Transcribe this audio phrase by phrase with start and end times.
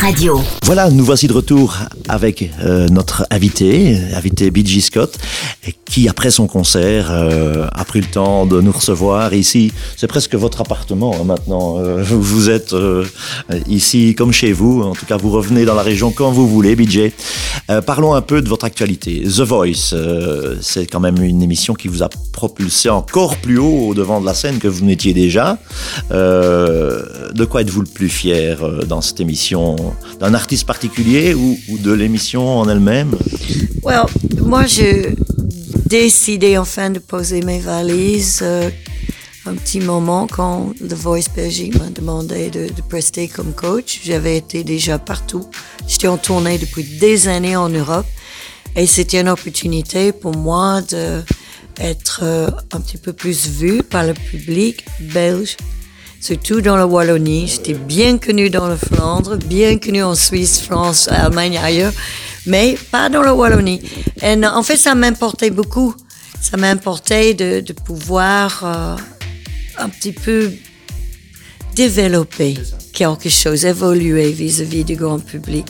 [0.00, 0.40] Radio.
[0.62, 1.76] Voilà, nous voici de retour
[2.08, 4.80] avec euh, notre invité, invité B.G.
[4.80, 5.18] Scott,
[5.86, 9.72] qui après son concert euh, a pris le temps de nous recevoir ici.
[9.96, 11.78] C'est presque votre appartement hein, maintenant.
[11.78, 12.74] Euh, vous êtes
[13.66, 14.82] ici comme chez vous.
[14.82, 17.10] En tout cas, vous revenez dans la région quand vous voulez, BJ.
[17.84, 19.22] parlons un peu de votre actualité.
[19.22, 19.94] The Voice,
[20.60, 24.26] c'est quand même une émission qui vous a propulsé encore plus haut au devant de
[24.26, 25.58] la scène que vous n'étiez déjà.
[26.10, 29.87] de quoi êtes-vous le plus fier dans cette émission
[30.20, 33.16] d'un artiste particulier ou, de l'émission en elle-même
[34.42, 35.14] Moi, j'ai
[35.86, 38.70] décidé enfin de poser mes valises euh,
[39.46, 44.00] un petit moment quand The Voice Belgique m'a demandé de, de, prester comme coach.
[44.04, 45.46] J'avais été déjà partout.
[45.86, 48.06] J'étais en tournée depuis des années en Europe
[48.76, 54.14] et c'était une opportunité pour moi d'être euh, un petit peu plus vue par le
[54.14, 55.56] public belge
[56.20, 57.46] surtout dans la Wallonie.
[57.46, 61.92] J'étais bien connue dans le Flandre, bien connue en Suisse, France, Allemagne, ailleurs,
[62.46, 63.80] mais pas dans la Wallonie.
[64.22, 65.94] En fait, ça m'importait beaucoup.
[66.40, 68.96] Ça m'importait de, pouvoir euh,
[69.78, 70.52] un petit peu
[71.74, 72.56] développer
[72.92, 75.66] quelque chose, évoluer vis-à-vis du grand public.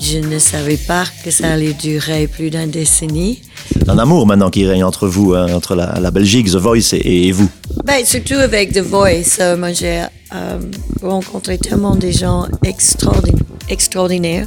[0.00, 3.42] Je ne savais pas que ça allait durer plus d'une décennie.
[3.88, 7.50] Un amour maintenant qui règne entre vous, hein, entre la, Belgique, The Voice et, vous.
[7.84, 9.38] Ben, surtout avec The Voice.
[9.40, 10.02] Euh, moi, j'ai
[10.34, 10.58] euh,
[11.02, 12.46] rencontré tellement de gens
[13.68, 14.46] extraordinaires.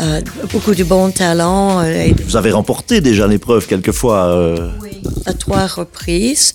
[0.00, 1.82] Euh, beaucoup de bons talents.
[2.26, 4.54] Vous avez remporté déjà l'épreuve quelquefois.
[4.82, 4.91] Oui,
[5.26, 6.54] à trois reprises.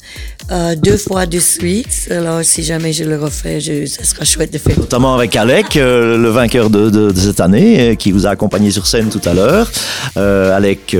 [0.49, 2.07] Euh, deux fois de suite.
[2.09, 4.77] Alors, si jamais je le refais, je, ça sera chouette de faire.
[4.79, 8.87] Notamment avec Alec, euh, le vainqueur de, cette année, euh, qui vous a accompagné sur
[8.87, 9.69] scène tout à l'heure.
[10.15, 10.95] Alec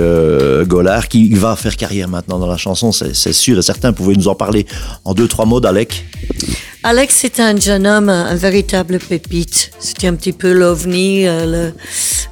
[0.67, 3.89] Gollard, qui va faire carrière maintenant dans la chanson, c'est sûr et certain.
[3.89, 4.65] Vous pouvez nous en parler
[5.05, 6.05] en deux, trois mots d'Alec?
[6.83, 9.71] Alex, c'est un jeune homme, un véritable pépite.
[9.79, 11.23] C'était un petit peu l'ovni.
[11.25, 11.73] le,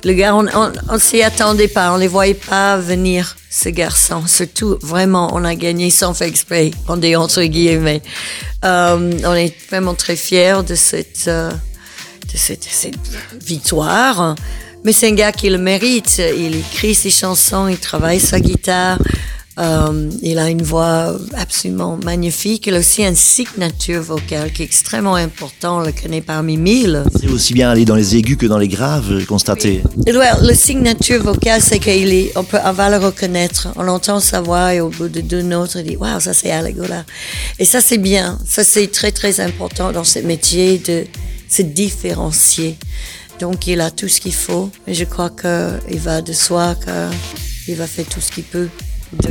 [0.03, 4.23] le gars, on ne s'y attendait pas, on les voyait pas venir ce garçon.
[4.27, 8.01] Surtout, vraiment, on a gagné sans faire exprès, on dit entre guillemets.
[8.63, 12.95] Euh, on est vraiment très fiers de cette, euh, de cette, cette
[13.41, 14.35] victoire.
[14.83, 16.21] Mais c'est un gars qui le mérite.
[16.37, 18.99] Il écrit ses chansons, il travaille sa guitare.
[19.57, 22.67] Euh, il a une voix absolument magnifique.
[22.67, 25.77] Il a aussi une signature vocale qui est extrêmement important.
[25.77, 27.03] On le connaît parmi mille.
[27.17, 29.81] C'est aussi bien aller dans les aigus que dans les graves, constaté.
[29.95, 30.13] Oui.
[30.41, 33.69] Le signature vocale, c'est qu'il est, on peut, on va le reconnaître.
[33.77, 36.51] On entend sa voix et au bout de deux notes, on dit, waouh, ça c'est
[36.51, 37.05] Alegola.
[37.57, 38.37] Et ça c'est bien.
[38.45, 41.05] Ça c'est très très important dans ce métier de
[41.49, 42.77] se différencier.
[43.39, 44.69] Donc il a tout ce qu'il faut.
[44.85, 46.75] Et je crois qu'il va de soi
[47.65, 48.67] qu'il va faire tout ce qu'il peut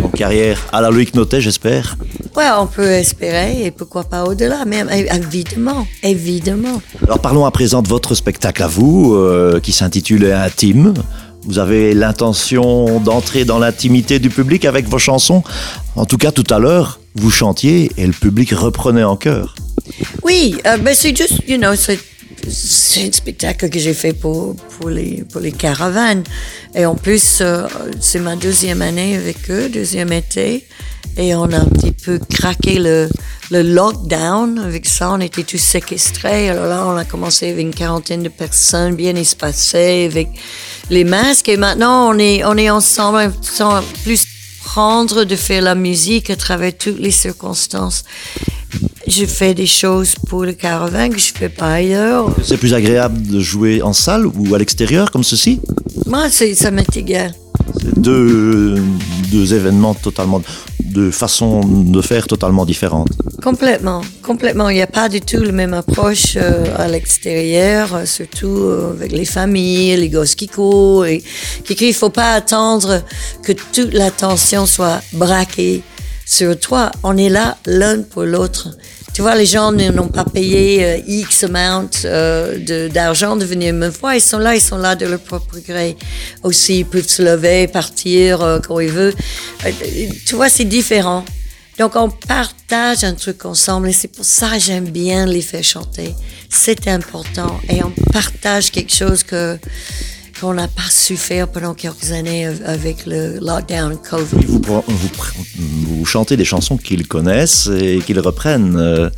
[0.03, 1.97] en carrière à la Loïc Notet, j'espère.
[2.37, 4.83] Ouais, on peut espérer et pourquoi pas au-delà, mais
[5.15, 6.83] évidemment, évidemment.
[7.03, 10.95] Alors parlons à présent de votre spectacle à vous, euh, qui s'intitule Intime.
[11.43, 15.43] Vous avez l'intention d'entrer dans l'intimité du public avec vos chansons.
[15.95, 19.55] En tout cas, tout à l'heure, vous chantiez et le public reprenait en chœur.
[20.23, 21.99] Oui, euh, mais c'est juste, you know, c'est
[22.95, 26.23] c'est un spectacle que j'ai fait pour, pour, les, pour les caravanes.
[26.77, 27.67] Et en plus, euh,
[28.01, 30.65] c'est ma deuxième année avec eux, deuxième été.
[31.17, 33.09] Et on a un petit peu craqué le,
[33.51, 34.61] le lockdown.
[34.61, 36.51] Avec ça, on était tous séquestrés.
[36.51, 40.29] Alors là, on a commencé avec une quarantaine de personnes bien espacées, avec
[40.89, 41.49] les masques.
[41.49, 43.33] Et maintenant, on est, on est ensemble,
[44.05, 44.25] plus
[44.65, 48.05] prendre de faire la musique à travers toutes les circonstances
[49.07, 52.35] je fais des choses pour le caravane que je fais pas ailleurs.
[52.43, 55.61] C'est plus agréable de jouer en salle ou à l'extérieur comme ceci?
[56.07, 57.35] Moi, ça m'est égal.
[57.97, 58.83] Deux,
[59.31, 60.43] deux événements totalement,
[60.95, 63.09] de façon de faire totalement différentes.
[63.43, 64.71] Complètement, complètement.
[64.71, 68.93] Il n'y a pas du tout la même approche euh, à l'extérieur, euh, surtout euh,
[68.93, 71.07] avec les familles, les gosses qui courent.
[71.07, 71.23] Et,
[71.69, 73.03] il ne faut pas attendre
[73.43, 75.83] que toute l'attention soit braquée
[76.25, 76.93] sur toi.
[77.03, 78.69] On est là l'un pour l'autre.
[79.15, 83.87] Tu vois, les gens n'ont pas payé euh, X amount euh, d'argent de, venir me
[83.87, 84.17] voir.
[84.17, 85.97] Ils sont là, ils sont là de leur propre gré.
[86.43, 89.15] Aussi, ils peuvent se lever, partir euh, quand ils veulent.
[89.65, 89.71] Euh,
[90.27, 91.25] tu vois, c'est différent.
[91.79, 95.63] Donc, on partage un truc ensemble et c'est pour ça que j'aime bien les faire
[95.63, 96.13] chanter.
[96.51, 99.57] C'est important et on partage quelque chose que
[100.41, 104.61] qu'on n'a pas su faire pendant quelques années avec le lockdown COVID.
[105.57, 108.77] Vous, chantez des chansons qu'ils connaissent et qu'ils reprennent.
[108.77, 109.11] Euh,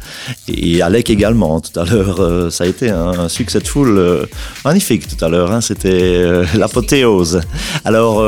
[0.49, 4.27] et Alec également, tout à l'heure, euh, ça a été un succès de foule euh,
[4.65, 5.53] magnifique tout à l'heure.
[5.53, 6.23] Hein, C'était
[6.55, 7.41] l'apothéose.
[7.85, 8.23] Alors,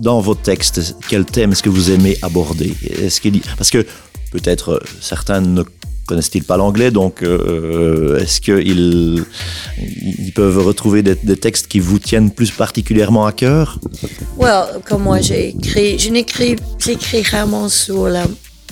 [0.00, 2.74] dans vos textes, quel thème est-ce que vous aimez aborder?
[3.02, 3.84] Est-ce qu'il Parce que
[4.30, 5.62] peut-être certains ne
[6.10, 9.24] connaissent-ils pas l'anglais, donc est-ce qu'ils
[10.34, 13.78] peuvent retrouver des, textes qui vous tiennent plus particulièrement à cœur?
[14.36, 18.26] Well, comme moi j'ai écrit, je n'écris, j'écris rarement sur la-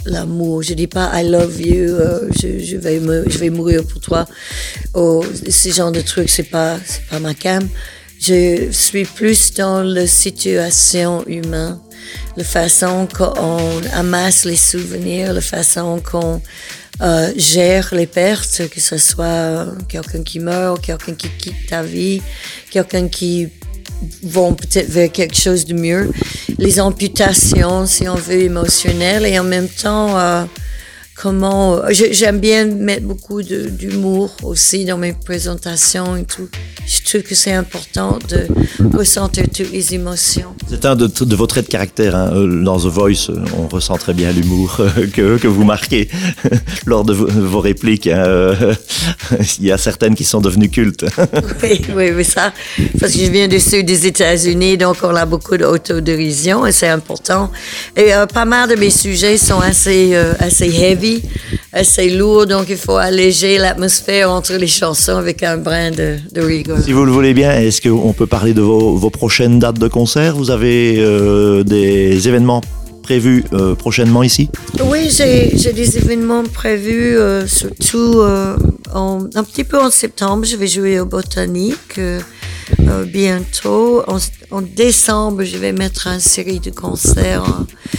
[0.08, 0.62] l'amour.
[0.62, 4.00] Je dis pas I love you, euh, je, je vais me, je vais mourir pour
[4.00, 4.26] toi.
[4.94, 7.68] Ce genre de trucs, c'est pas, c'est pas ma cam.
[8.20, 11.78] Je suis plus dans la situation humaine,
[12.36, 16.42] la façon qu'on amasse les souvenirs, la façon qu'on
[17.00, 22.20] euh, gère les pertes, que ce soit quelqu'un qui meurt, quelqu'un qui quitte ta vie,
[22.70, 23.48] quelqu'un qui
[24.22, 26.10] vont peut-être vers quelque chose de mieux.
[26.58, 30.44] Les amputations, si on veut, émotionnelles, et en même temps, euh,
[31.14, 31.82] comment...
[31.90, 36.48] j'ai- J'aime bien mettre beaucoup d'humour aussi dans mes présentations et tout.
[36.90, 38.46] Je trouve que c'est important de
[38.96, 40.54] ressentir toutes les émotions.
[40.70, 42.16] C'est un de, de vos traits de caractère.
[42.16, 42.30] hein.
[42.34, 46.08] Euh, Dans The Voice, on ressent très bien l'humour euh, que, que vous marquez
[46.86, 48.06] lors de vos, répliques.
[48.06, 48.24] hein.
[48.26, 48.74] Euh,
[49.58, 51.04] Il y a certaines qui sont devenues cultes.
[51.62, 52.52] Oui, oui, oui, ça.
[53.00, 56.88] Parce que je viens du sud des États-Unis, donc on a beaucoup d'autodérision et c'est
[56.88, 57.50] important.
[57.96, 61.22] Et euh, pas mal de mes sujets sont assez, euh, assez heavy,
[61.72, 66.40] assez lourds, donc il faut alléger l'atmosphère entre les chansons avec un brin de, de
[66.40, 66.77] rigole.
[66.82, 69.88] Si vous le voulez bien, est-ce qu'on peut parler de vos, vos prochaines dates de
[69.88, 70.36] concert?
[70.36, 72.62] Vous avez euh, des événements
[73.02, 74.48] prévus euh, prochainement ici?
[74.84, 78.56] Oui, j'ai des événements prévus, euh, surtout euh,
[78.94, 80.44] en- un petit peu en septembre.
[80.44, 82.20] Je vais jouer au Botanique euh,
[82.88, 84.02] euh, bientôt.
[84.06, 84.18] En,
[84.50, 87.44] en décembre, je vais mettre une série de concerts,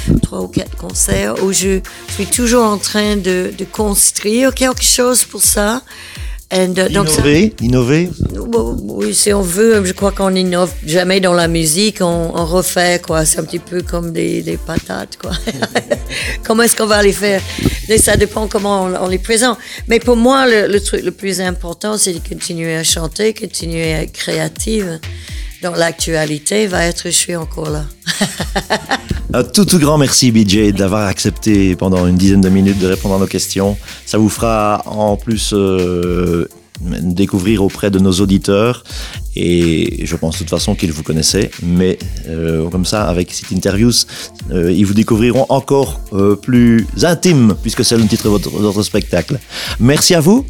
[0.10, 1.80] euh, trois ou quatre concerts, où je
[2.16, 5.84] suis toujours en train de, de construire quelque chose pour ça.
[6.52, 8.10] And, donc ça- Innover, innover
[8.84, 13.00] Oui, si on veut, je crois qu'on innove jamais dans la musique, on, on refait
[13.06, 13.24] quoi.
[13.26, 15.32] C'est un petit peu comme des, des patates quoi.
[16.44, 17.42] comment est-ce qu'on va les faire?
[17.88, 19.60] Mais Ça dépend comment on, on les présente.
[19.88, 23.94] Mais pour moi, le, le truc le plus important, c'est de continuer à chanter, continuer
[23.94, 25.00] à être créative.
[25.62, 27.86] Dans l'actualité, va être je suis encore là.
[29.34, 33.16] Un tout tout grand merci BJ d'avoir accepté pendant une dizaine de minutes de répondre
[33.16, 33.78] à nos questions.
[34.06, 36.48] Ça vous fera en plus euh,
[36.82, 38.84] découvrir auprès de nos auditeurs
[39.36, 43.52] et je pense de toute façon qu'ils vous connaissaient, mais euh, comme ça avec cette
[43.52, 43.92] interview,
[44.52, 46.00] euh, ils vous découvriront encore
[46.42, 49.40] plus intime puisque c'est le titre de votre spectacle.
[49.80, 50.44] Merci à vous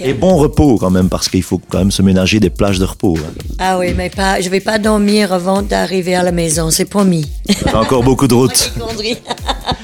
[0.00, 2.84] Et bon repos quand même parce qu'il faut quand même se ménager des plages de
[2.84, 3.16] repos.
[3.18, 3.32] hein.
[3.58, 7.26] Ah oui, mais pas, je vais pas dormir avant d'arriver à la maison, c'est promis.
[7.72, 8.72] Encore beaucoup de routes.
[8.78, 9.18] Connerie.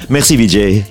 [0.09, 0.83] Merci BJ.